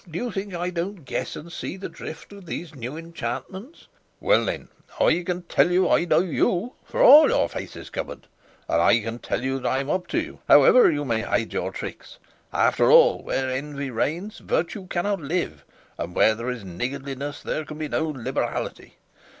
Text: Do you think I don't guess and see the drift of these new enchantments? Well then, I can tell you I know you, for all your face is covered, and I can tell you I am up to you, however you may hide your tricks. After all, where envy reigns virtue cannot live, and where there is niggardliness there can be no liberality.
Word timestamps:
Do 0.09 0.17
you 0.17 0.31
think 0.31 0.55
I 0.55 0.71
don't 0.71 1.05
guess 1.05 1.35
and 1.35 1.51
see 1.51 1.77
the 1.77 1.87
drift 1.87 2.33
of 2.33 2.47
these 2.47 2.73
new 2.73 2.97
enchantments? 2.97 3.87
Well 4.19 4.45
then, 4.45 4.69
I 4.99 5.21
can 5.23 5.43
tell 5.43 5.69
you 5.69 5.87
I 5.91 6.05
know 6.05 6.21
you, 6.21 6.73
for 6.83 7.03
all 7.03 7.29
your 7.29 7.47
face 7.47 7.75
is 7.75 7.91
covered, 7.91 8.25
and 8.67 8.81
I 8.81 8.99
can 9.01 9.19
tell 9.19 9.43
you 9.43 9.63
I 9.63 9.77
am 9.77 9.91
up 9.91 10.07
to 10.07 10.19
you, 10.19 10.39
however 10.47 10.89
you 10.89 11.05
may 11.05 11.21
hide 11.21 11.53
your 11.53 11.71
tricks. 11.71 12.17
After 12.51 12.91
all, 12.91 13.21
where 13.21 13.47
envy 13.51 13.91
reigns 13.91 14.39
virtue 14.39 14.87
cannot 14.87 15.21
live, 15.21 15.63
and 15.99 16.15
where 16.15 16.33
there 16.33 16.49
is 16.49 16.63
niggardliness 16.63 17.43
there 17.43 17.63
can 17.63 17.77
be 17.77 17.87
no 17.87 18.07
liberality. 18.09 18.95